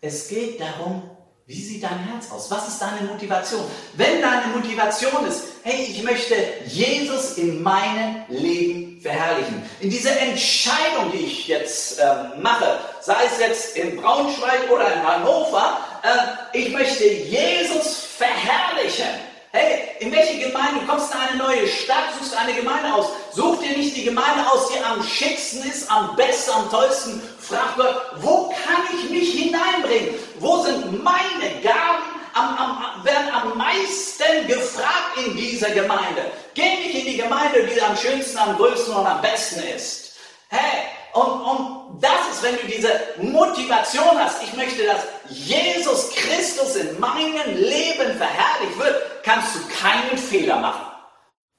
[0.00, 1.02] Es geht darum,
[1.46, 2.48] wie sieht dein Herz aus?
[2.52, 3.64] Was ist deine Motivation?
[3.94, 9.64] Wenn deine Motivation ist, hey, ich möchte Jesus in meinem Leben verherrlichen.
[9.80, 15.02] In dieser Entscheidung, die ich jetzt äh, mache, sei es jetzt in Braunschweig oder in
[15.02, 19.08] Hannover, äh, ich möchte Jesus verherrlichen.
[19.52, 20.80] Hey, in welche Gemeinde?
[20.80, 23.06] Du kommst in eine neue Stadt, suchst eine Gemeinde aus.
[23.32, 27.22] Such dir nicht die Gemeinde aus, die am schicksten ist, am besten, am tollsten.
[27.40, 30.14] Frag Gott, wo kann ich mich hineinbringen?
[30.40, 32.02] Wo sind meine Gaben?
[32.34, 36.32] Am, am, werden am meisten gefragt in dieser Gemeinde.
[36.54, 40.16] Geh nicht in die Gemeinde, die am schönsten, am größten und am besten ist.
[40.48, 40.82] Hey,
[41.14, 46.98] und, und das ist, wenn du diese Motivation hast, ich möchte, dass Jesus Christus in
[46.98, 50.86] meinem Leben verherrlicht wird, kannst du keinen Fehler machen.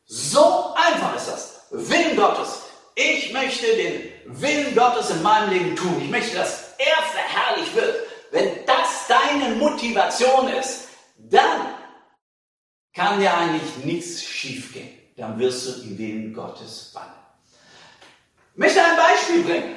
[0.06, 1.68] So einfach ist das.
[1.72, 2.64] Willen Gottes.
[2.96, 6.02] Ich möchte den Willen Gottes in meinem Leben tun.
[6.02, 7.96] Ich möchte, dass er verherrlicht wird.
[8.32, 11.68] Wenn das deine Motivation ist, dann
[12.94, 14.90] kann dir eigentlich nichts schiefgehen.
[15.16, 17.15] Dann wirst du im Willen Gottes wandeln.
[18.56, 19.76] Ich möchte ein Beispiel bringen.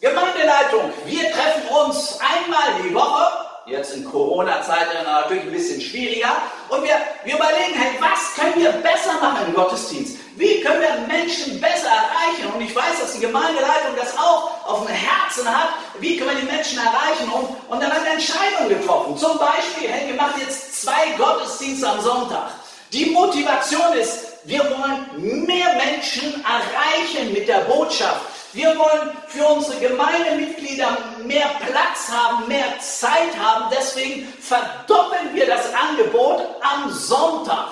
[0.00, 3.26] Gemeindeleitung, wir treffen uns einmal die Woche,
[3.66, 6.36] jetzt in Corona-Zeiten natürlich ein bisschen schwieriger,
[6.68, 10.18] und wir, wir überlegen, hey, was können wir besser machen im Gottesdienst?
[10.36, 12.54] Wie können wir Menschen besser erreichen?
[12.54, 15.70] Und ich weiß, dass die Gemeindeleitung das auch auf dem Herzen hat.
[15.98, 17.28] Wie können wir die Menschen erreichen?
[17.32, 19.16] Und, und dann wir Entscheidungen getroffen.
[19.16, 22.50] Zum Beispiel, hey, wir machen jetzt zwei Gottesdienste am Sonntag.
[22.92, 28.20] Die Motivation ist, wir wollen mehr Menschen erreichen mit der Botschaft.
[28.52, 33.74] Wir wollen für unsere Gemeindemitglieder mehr Platz haben, mehr Zeit haben.
[33.76, 37.68] Deswegen verdoppeln wir das Angebot am Sonntag.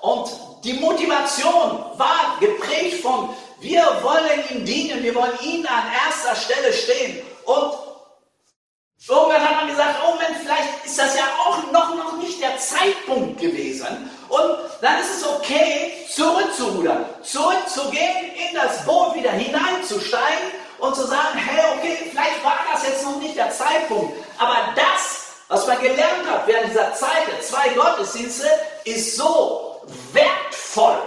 [0.00, 0.30] Und
[0.64, 3.30] die Motivation war geprägt von,
[3.60, 7.20] wir wollen ihm dienen, wir wollen ihn an erster Stelle stehen.
[7.44, 7.74] Und
[9.08, 12.56] Irgendwann hat man gesagt, oh Mensch, vielleicht ist das ja auch noch, noch nicht der
[12.56, 14.08] Zeitpunkt gewesen.
[14.32, 21.36] Und dann ist es okay, zurückzurudern, zurückzugehen, in das Boot wieder hineinzusteigen und zu sagen,
[21.36, 24.14] hey, okay, vielleicht war das jetzt noch nicht der Zeitpunkt.
[24.38, 28.46] Aber das, was man gelernt hat während dieser Zeit der zwei Gottesdienste,
[28.86, 29.82] ist so
[30.14, 31.02] wertvoll.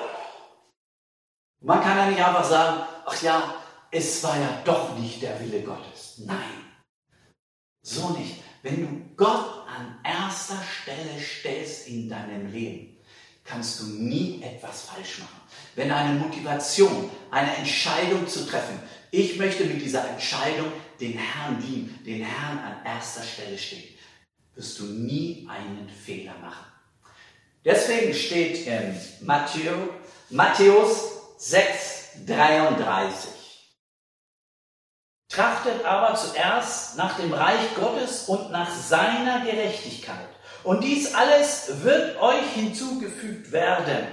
[1.62, 3.56] Man kann ja nicht einfach sagen, ach ja,
[3.90, 6.20] es war ja doch nicht der Wille Gottes.
[6.20, 6.78] Nein.
[7.82, 8.44] So nicht.
[8.62, 12.96] Wenn du Gott an erster Stelle stellst in deinem Leben,
[13.46, 15.42] kannst du nie etwas falsch machen.
[15.76, 18.80] Wenn eine Motivation, eine Entscheidung zu treffen,
[19.12, 23.96] ich möchte mit dieser Entscheidung den Herrn dienen, den Herrn an erster Stelle stehen,
[24.56, 26.66] wirst du nie einen Fehler machen.
[27.64, 29.00] Deswegen steht in
[30.30, 33.32] Matthäus 6, 33.
[35.30, 40.30] Trachtet aber zuerst nach dem Reich Gottes und nach seiner Gerechtigkeit.
[40.66, 44.08] Und dies alles wird euch hinzugefügt werden.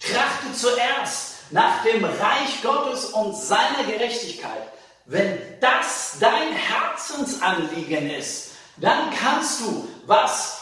[0.00, 4.68] Trachtet zuerst nach dem Reich Gottes und seiner Gerechtigkeit.
[5.06, 10.60] Wenn das dein Herzensanliegen ist, dann kannst du, was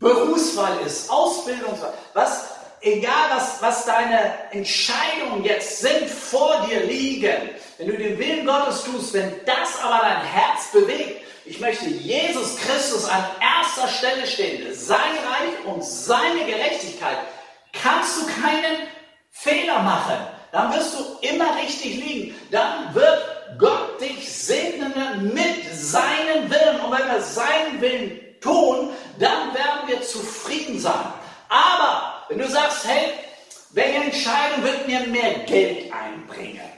[0.00, 1.78] Berufswahl ist, Ausbildung,
[2.14, 2.44] was
[2.80, 8.84] egal was, was deine Entscheidungen jetzt sind, vor dir liegen, wenn du den Willen Gottes
[8.84, 14.74] tust, wenn das aber dein Herz bewegt, ich möchte Jesus Christus an erster Stelle stehen,
[14.74, 17.18] sein Reich und seine Gerechtigkeit,
[17.72, 18.76] kannst du keinen
[19.30, 20.16] Fehler machen.
[20.52, 22.34] Dann wirst du immer richtig liegen.
[22.50, 24.92] Dann wird Gott dich segnen
[25.34, 26.80] mit seinem Willen.
[26.80, 31.12] Und wenn wir seinen Willen tun, dann werden wir zufrieden sein.
[31.48, 33.12] Aber wenn du sagst, hey,
[33.70, 36.77] welche Entscheidung wird mir mehr Geld einbringen?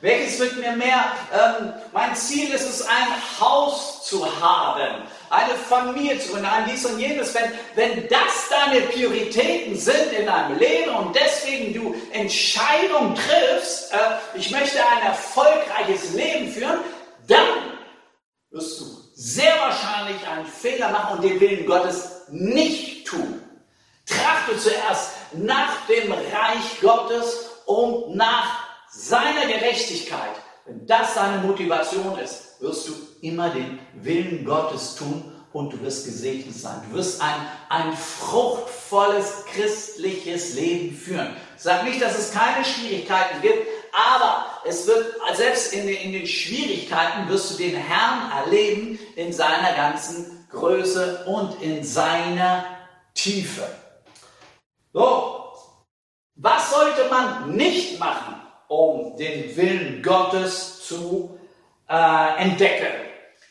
[0.00, 6.20] Welches wird mir mehr, ähm, mein Ziel ist es, ein Haus zu haben, eine Familie
[6.20, 7.34] zu gründen, dies und jenes.
[7.34, 13.96] Wenn, wenn das deine Prioritäten sind in deinem Leben und deswegen du Entscheidungen triffst, äh,
[14.34, 16.78] ich möchte ein erfolgreiches Leben führen,
[17.26, 17.46] dann
[18.50, 18.84] wirst du
[19.14, 23.42] sehr wahrscheinlich einen Fehler machen und den Willen Gottes nicht tun.
[24.06, 28.67] Trachte zuerst nach dem Reich Gottes und nach
[28.98, 30.34] seiner Gerechtigkeit,
[30.66, 36.04] wenn das seine Motivation ist, wirst du immer den Willen Gottes tun und du wirst
[36.04, 36.82] gesegnet sein.
[36.90, 37.36] Du wirst ein,
[37.68, 41.36] ein fruchtvolles christliches Leben führen.
[41.56, 46.26] Sage nicht, dass es keine Schwierigkeiten gibt, aber es wird, selbst in den, in den
[46.26, 52.64] Schwierigkeiten wirst du den Herrn erleben in seiner ganzen Größe und in seiner
[53.14, 53.62] Tiefe.
[54.92, 55.52] So,
[56.34, 61.38] was sollte man nicht machen, um den Willen Gottes zu
[61.88, 62.92] äh, entdecken?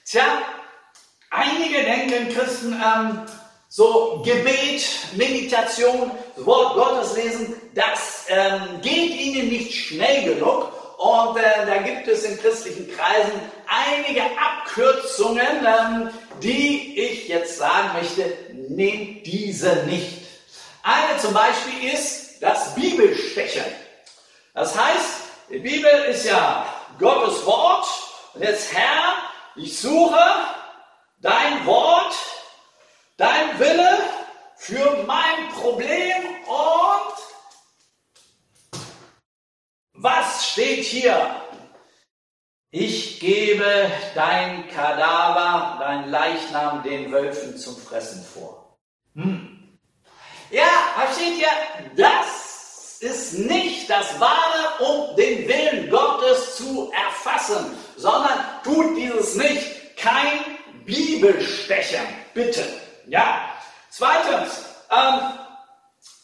[0.05, 0.23] Tja,
[1.31, 3.21] einige denken, Christen, ähm,
[3.69, 10.71] so Gebet, Meditation, Wort Gottes lesen, das ähm, geht ihnen nicht schnell genug.
[10.97, 16.09] Und äh, da gibt es in christlichen Kreisen einige Abkürzungen, ähm,
[16.41, 18.33] die ich jetzt sagen möchte,
[18.69, 20.25] nehmt diese nicht.
[20.81, 23.63] Eine zum Beispiel ist das Bibelstechen.
[24.57, 26.65] Das heißt, die Bibel ist ja
[26.97, 27.85] Gottes Wort.
[28.33, 29.13] Und jetzt, Herr,
[29.55, 30.19] ich suche
[31.21, 32.15] dein Wort,
[33.17, 33.99] dein Wille
[34.55, 37.13] für mein Problem und
[39.93, 41.35] was steht hier?
[42.71, 48.75] Ich gebe dein Kadaver, dein Leichnam den Wölfen zum Fressen vor.
[49.13, 49.77] Hm.
[50.49, 51.47] Ja, was steht hier?
[52.99, 59.95] Ist nicht das Wahre, um den Willen Gottes zu erfassen, sondern tut dieses nicht.
[59.97, 60.39] Kein
[60.85, 62.01] Bibelstecher,
[62.33, 62.63] bitte.
[63.07, 63.49] Ja.
[63.89, 65.19] Zweitens, ähm,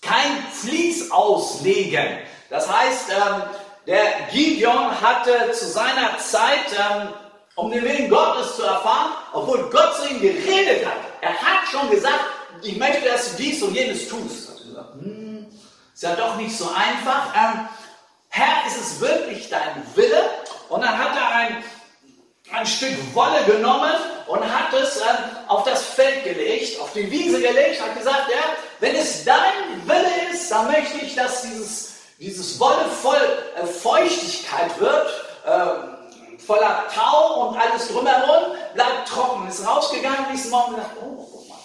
[0.02, 2.20] kein Fließ auslegen.
[2.50, 3.44] Das heißt, ähm,
[3.88, 7.10] der Gideon hatte zu seiner Zeit, ähm,
[7.56, 10.98] um den Willen Gottes zu erfahren, obwohl Gott zu ihm geredet hat.
[11.22, 12.26] Er hat schon gesagt,
[12.62, 14.50] ich möchte, dass du dies und jenes tust.
[14.50, 15.48] Er hat gesagt, hm,
[16.04, 17.34] ist ja doch nicht so einfach.
[17.34, 17.70] Ähm,
[18.28, 20.30] Herr, ist es wirklich dein Wille?
[20.68, 21.64] Und dann hat er ein,
[22.52, 23.94] ein Stück Wolle genommen
[24.28, 25.04] und hat es äh,
[25.48, 28.42] auf das Feld gelegt, auf die Wiese gelegt, hat gesagt, ja,
[28.82, 34.78] wenn es dein Wille ist, dann möchte ich, dass dieses dieses Wolle voll äh, Feuchtigkeit
[34.80, 35.08] wird,
[35.46, 39.48] äh, voller Tau und alles drumherum, bleibt trocken.
[39.48, 41.60] Ist rausgegangen nächsten Morgen gedacht, oh, guck mal,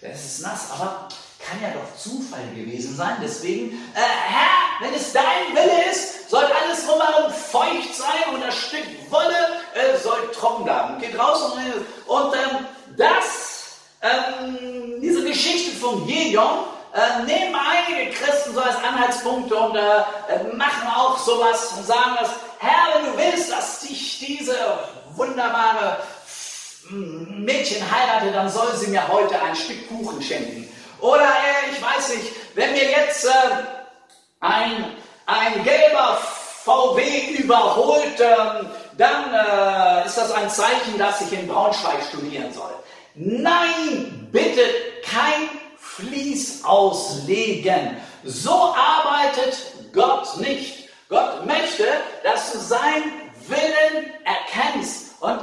[0.00, 1.08] das ist nass, aber
[1.46, 3.16] kann ja doch Zufall gewesen sein.
[3.22, 8.56] Deswegen, äh, Herr, wenn es dein Wille ist, soll alles drumherum feucht sein und das
[8.56, 11.00] Stück Wolle äh, soll trocken bleiben.
[11.00, 18.54] Geht raus und, und ähm, das, ähm, diese Geschichte von Gideon, äh, nehmen einige Christen
[18.54, 23.50] so als Anhaltspunkte und äh, machen auch sowas und sagen das, Herr, wenn du willst,
[23.50, 24.56] dass dich diese
[25.16, 25.98] wunderbare
[26.90, 30.71] Mädchen heirate, dann soll sie mir heute ein Stück Kuchen schenken.
[31.02, 33.30] Oder äh, ich weiß nicht, wenn mir jetzt äh,
[34.38, 36.16] ein, ein gelber
[36.64, 42.70] VW überholt, ähm, dann äh, ist das ein Zeichen, dass ich in Braunschweig studieren soll.
[43.16, 44.62] Nein, bitte
[45.04, 47.96] kein Fließ auslegen.
[48.22, 49.58] So arbeitet
[49.92, 50.88] Gott nicht.
[51.08, 51.84] Gott möchte,
[52.22, 53.12] dass du seinen
[53.48, 55.20] Willen erkennst.
[55.20, 55.40] Und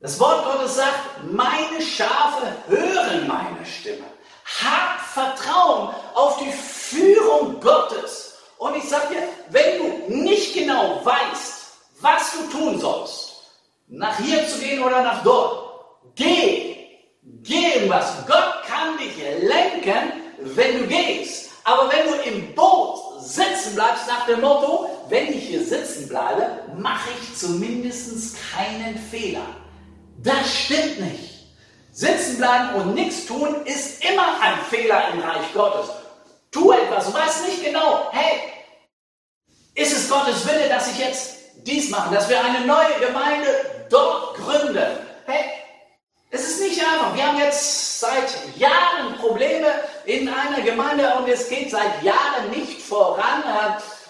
[0.00, 4.04] das Wort Gottes sagt, meine Schafe hören meine Stimme.
[4.62, 8.38] Hab Vertrauen auf die Führung Gottes.
[8.58, 13.34] Und ich sage dir, wenn du nicht genau weißt, was du tun sollst,
[13.88, 16.76] nach hier zu gehen oder nach dort, geh
[17.42, 18.24] Geh was.
[18.26, 21.50] Gott kann dich lenken, wenn du gehst.
[21.64, 26.48] Aber wenn du im Boot sitzen bleibst nach dem Motto, wenn ich hier sitzen bleibe,
[26.76, 29.46] mache ich zumindest keinen Fehler.
[30.22, 31.36] Das stimmt nicht.
[31.92, 35.90] Sitzen bleiben und nichts tun ist immer ein Fehler im Reich Gottes.
[36.50, 38.40] Tu etwas, du weißt nicht genau, hey,
[39.74, 43.48] ist es Gottes Wille, dass ich jetzt dies mache, dass wir eine neue Gemeinde
[43.90, 44.98] dort gründen?
[45.26, 45.44] Hey,
[46.30, 47.14] es ist nicht einfach.
[47.14, 49.66] Wir haben jetzt seit Jahren Probleme
[50.04, 53.42] in einer Gemeinde und es geht seit Jahren nicht voran,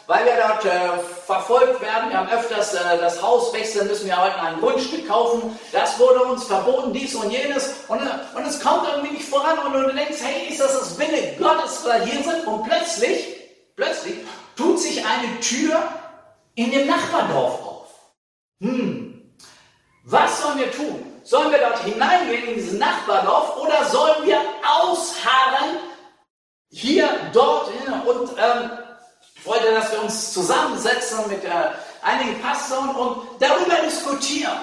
[0.07, 2.11] weil wir dort äh, verfolgt werden.
[2.11, 5.59] Wir haben öfters äh, das Haus wechseln müssen, wir heute ein Grundstück kaufen.
[5.73, 7.75] Das wurde uns verboten, dies und jenes.
[7.89, 10.99] Und, äh, und es kommt irgendwie nicht voran und du denkst, hey, ist das das
[10.99, 12.47] Wille Gottes, weil hier sind?
[12.47, 13.37] Und plötzlich,
[13.75, 14.15] plötzlich
[14.57, 15.83] tut sich eine Tür
[16.55, 17.89] in dem Nachbardorf auf.
[18.61, 19.35] Hm,
[20.05, 21.05] was sollen wir tun?
[21.25, 25.79] Sollen wir dort hineingehen in diesen Nachbardorf oder sollen wir ausharren
[26.71, 27.69] hier, dort
[28.07, 28.71] und ähm,
[29.47, 31.51] wollte, dass wir uns zusammensetzen mit äh,
[32.03, 34.59] einigen Pastoren und darüber diskutieren.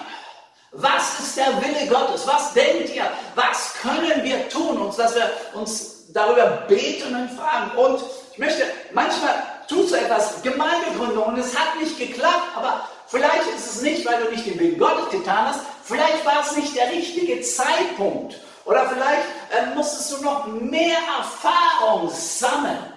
[0.72, 2.26] Was ist der Wille Gottes?
[2.26, 3.06] Was denkt ihr?
[3.36, 4.78] Was können wir tun?
[4.80, 7.78] Und dass wir uns darüber beten und fragen.
[7.78, 13.48] Und ich möchte, manchmal tust du etwas Gemeindegründung und es hat nicht geklappt, aber vielleicht
[13.56, 16.76] ist es nicht, weil du nicht den Willen Gottes getan hast, vielleicht war es nicht
[16.76, 22.93] der richtige Zeitpunkt oder vielleicht äh, musstest du noch mehr Erfahrung sammeln.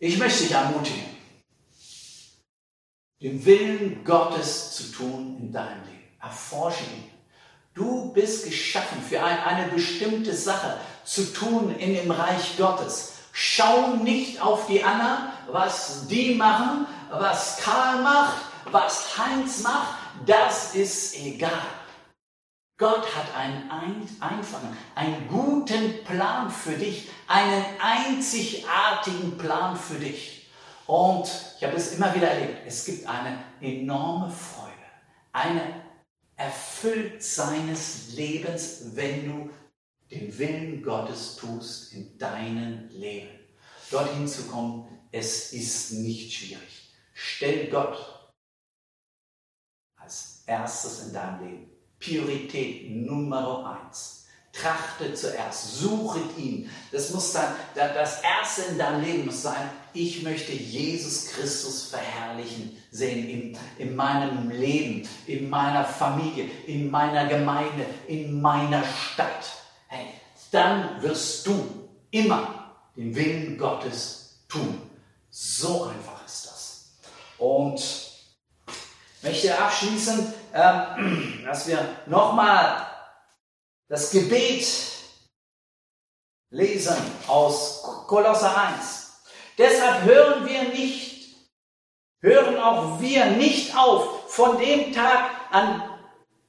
[0.00, 1.04] Ich möchte dich ermutigen,
[3.20, 5.98] den Willen Gottes zu tun in deinem Leben.
[6.20, 7.04] Erforsche ihn.
[7.74, 13.14] Du bist geschaffen für ein, eine bestimmte Sache zu tun in dem Reich Gottes.
[13.32, 18.36] Schau nicht auf die anderen, was die machen, was Karl macht,
[18.70, 19.96] was Heinz macht,
[20.26, 21.77] das ist egal.
[22.78, 23.68] Gott hat einen
[24.20, 30.48] einfachen, einen guten Plan für dich, einen einzigartigen Plan für dich.
[30.86, 34.72] Und ich habe es immer wieder erlebt, es gibt eine enorme Freude,
[35.32, 35.82] eine
[36.36, 39.50] Erfüllt seines Lebens, wenn du
[40.12, 43.40] den Willen Gottes tust in deinem Leben.
[43.90, 46.94] Dorthin zu kommen, es ist nicht schwierig.
[47.12, 48.32] Stell Gott
[49.96, 51.77] als erstes in deinem Leben.
[52.00, 54.26] Priorität Nummer eins.
[54.52, 56.68] Trachte zuerst, suche ihn.
[56.90, 62.76] Das muss dann, das Erste in deinem Leben muss sein, ich möchte Jesus Christus verherrlichen
[62.90, 69.50] sehen in, in meinem Leben, in meiner Familie, in meiner Gemeinde, in meiner Stadt.
[69.86, 70.06] Hey,
[70.50, 74.82] dann wirst du immer den Willen Gottes tun.
[75.30, 76.88] So einfach ist das.
[77.38, 77.80] Und
[79.22, 82.86] möchte abschließen, ähm, dass wir nochmal
[83.88, 84.66] das Gebet
[86.50, 86.96] lesen
[87.26, 89.22] aus Kolosser 1.
[89.58, 91.36] Deshalb hören wir nicht,
[92.20, 95.82] hören auch wir nicht auf, von dem Tag an,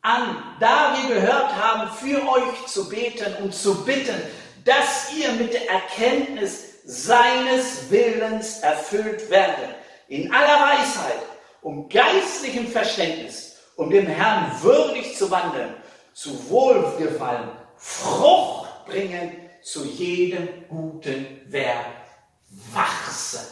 [0.02, 4.22] an, da wir gehört haben, für euch zu beten und zu bitten,
[4.64, 9.76] dass ihr mit der Erkenntnis seines Willens erfüllt werdet,
[10.08, 11.22] in aller Weisheit,
[11.62, 13.49] um geistlichem Verständnis,
[13.80, 15.74] um dem Herrn würdig zu wandeln
[16.12, 21.86] zu Wohlgefallen, Frucht bringen zu jedem guten Werk
[22.74, 23.48] wachsen.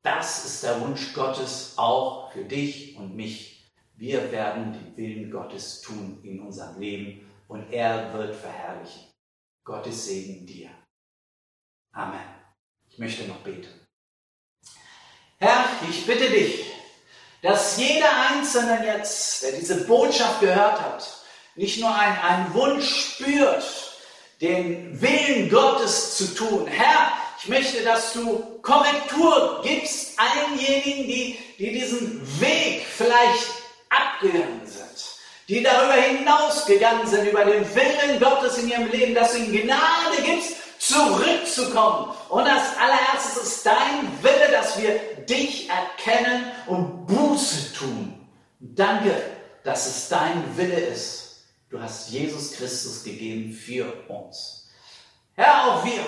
[0.00, 3.72] Das ist der Wunsch Gottes auch für dich und mich.
[3.96, 9.10] Wir werden den Willen Gottes tun in unserem Leben und er wird verherrlichen.
[9.64, 10.70] Gottes Segen dir.
[11.90, 12.20] Amen.
[12.88, 13.68] Ich möchte noch beten.
[15.38, 16.73] Herr, ich bitte dich,
[17.44, 21.06] dass jeder Einzelne jetzt, der diese Botschaft gehört hat,
[21.56, 23.64] nicht nur ein, einen Wunsch spürt,
[24.40, 26.66] den Willen Gottes zu tun.
[26.66, 33.50] Herr, ich möchte, dass du Korrektur gibst allenjenigen, die, die diesen Weg vielleicht
[33.90, 35.04] abgegangen sind,
[35.46, 40.22] die darüber hinausgegangen sind, über den Willen Gottes in ihrem Leben, dass du ihnen Gnade
[40.24, 40.56] gibst,
[40.86, 42.14] zurückzukommen.
[42.28, 48.26] Und als allererstes ist dein Wille, dass wir dich erkennen und Buße tun.
[48.58, 49.14] Danke,
[49.62, 51.24] dass es dein Wille ist
[51.74, 54.68] Du hast Jesus Christus gegeben für uns.
[55.34, 56.06] Herr, auch wir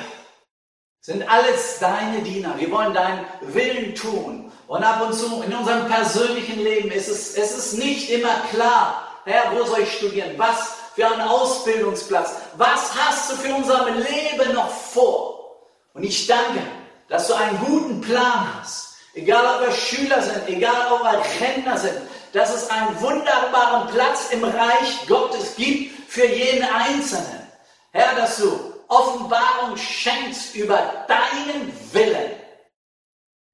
[1.01, 2.55] sind alles deine Diener.
[2.57, 4.53] Wir wollen deinen Willen tun.
[4.68, 9.09] Und ab und zu in unserem persönlichen Leben ist es, es ist nicht immer klar,
[9.24, 10.35] Herr, wo soll ich studieren?
[10.37, 12.34] Was für einen Ausbildungsplatz?
[12.57, 15.61] Was hast du für unser Leben noch vor?
[15.92, 16.62] Und ich danke,
[17.09, 18.97] dass du einen guten Plan hast.
[19.14, 21.97] Egal ob wir Schüler sind, egal ob wir Rentner sind,
[22.32, 27.47] dass es einen wunderbaren Platz im Reich Gottes gibt für jeden Einzelnen.
[27.92, 32.32] Herr, dass du Offenbarung schenkst über deinen Willen.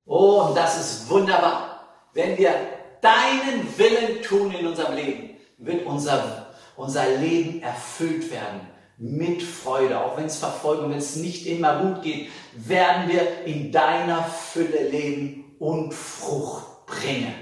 [0.06, 1.86] Oh, und das ist wunderbar.
[2.12, 2.54] Wenn wir
[3.00, 6.51] deinen Willen tun in unserem Leben, wird unser,
[6.82, 8.60] unser Leben erfüllt werden
[8.98, 10.00] mit Freude.
[10.00, 14.88] Auch wenn es Verfolgung, wenn es nicht immer gut geht, werden wir in deiner Fülle
[14.88, 17.34] leben und Frucht bringen.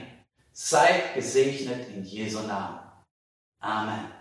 [0.52, 2.80] Seid gesegnet in Jesu Namen.
[3.60, 4.19] Amen.